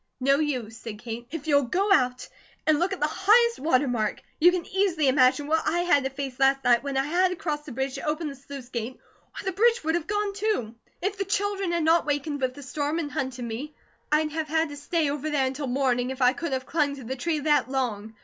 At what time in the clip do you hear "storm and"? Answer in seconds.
12.63-13.11